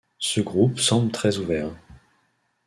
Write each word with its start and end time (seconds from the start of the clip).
Ce 0.17 0.41
groupe 0.41 0.79
semble 0.79 1.11
très 1.11 1.37
ouvert. 1.37 1.69